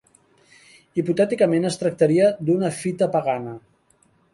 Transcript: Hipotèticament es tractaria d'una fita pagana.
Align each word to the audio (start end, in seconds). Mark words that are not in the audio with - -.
Hipotèticament 1.01 1.69
es 1.71 1.79
tractaria 1.85 2.33
d'una 2.49 2.75
fita 2.83 3.15
pagana. 3.19 3.59